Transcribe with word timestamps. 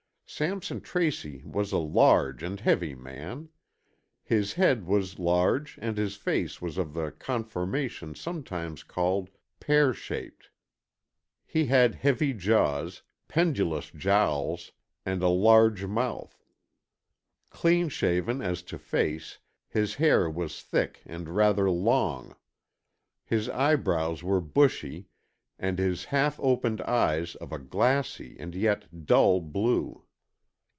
Sampson 0.33 0.79
Tracy 0.79 1.43
was 1.43 1.73
a 1.73 1.77
large 1.77 2.41
and 2.41 2.57
heavy 2.57 2.95
man. 2.95 3.49
His 4.23 4.53
head 4.53 4.85
was 4.87 5.19
large, 5.19 5.77
and 5.81 5.97
his 5.97 6.15
face 6.15 6.61
was 6.61 6.77
of 6.77 6.93
the 6.93 7.11
conformation 7.11 8.15
sometimes 8.15 8.81
called 8.81 9.29
pear 9.59 9.93
shaped. 9.93 10.49
He 11.45 11.65
had 11.65 11.95
heavy 11.95 12.31
jaws, 12.33 13.01
pendulous 13.27 13.91
jowls 13.91 14.71
and 15.05 15.21
a 15.21 15.27
large 15.27 15.85
mouth. 15.85 16.41
Clean 17.49 17.89
shaven 17.89 18.41
as 18.41 18.61
to 18.63 18.77
face, 18.79 19.37
his 19.67 19.95
hair 19.95 20.29
was 20.29 20.63
thick 20.63 21.01
and 21.05 21.27
rather 21.35 21.69
long. 21.69 22.37
His 23.25 23.49
eyebrows 23.49 24.23
were 24.23 24.39
bushy, 24.41 25.09
and 25.59 25.77
his 25.77 26.05
half 26.05 26.39
opened 26.39 26.79
eyes 26.83 27.35
of 27.35 27.51
a 27.51 27.59
glassy 27.59 28.37
and 28.39 28.55
yet 28.55 29.05
dull 29.05 29.41
blue. 29.41 30.05